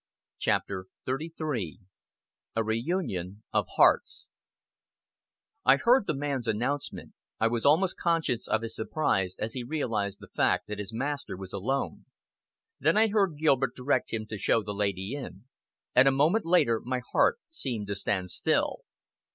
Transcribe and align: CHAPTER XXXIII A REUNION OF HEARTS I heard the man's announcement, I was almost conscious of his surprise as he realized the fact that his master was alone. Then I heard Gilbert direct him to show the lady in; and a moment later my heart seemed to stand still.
CHAPTER 0.39 0.87
XXXIII 1.07 1.81
A 2.55 2.63
REUNION 2.63 3.43
OF 3.53 3.67
HEARTS 3.77 4.29
I 5.63 5.75
heard 5.75 6.07
the 6.07 6.15
man's 6.15 6.47
announcement, 6.47 7.13
I 7.39 7.45
was 7.45 7.67
almost 7.67 7.99
conscious 7.99 8.47
of 8.47 8.63
his 8.63 8.75
surprise 8.75 9.35
as 9.37 9.53
he 9.53 9.63
realized 9.63 10.19
the 10.19 10.29
fact 10.35 10.65
that 10.65 10.79
his 10.79 10.91
master 10.91 11.37
was 11.37 11.53
alone. 11.53 12.05
Then 12.79 12.97
I 12.97 13.09
heard 13.09 13.37
Gilbert 13.37 13.75
direct 13.75 14.09
him 14.11 14.25
to 14.25 14.39
show 14.39 14.63
the 14.63 14.73
lady 14.73 15.13
in; 15.13 15.43
and 15.93 16.07
a 16.07 16.11
moment 16.11 16.45
later 16.45 16.81
my 16.83 17.03
heart 17.11 17.37
seemed 17.51 17.85
to 17.85 17.95
stand 17.95 18.31
still. 18.31 18.79